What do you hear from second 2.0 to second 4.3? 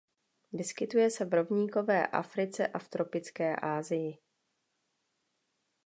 Africe a v tropické Asii.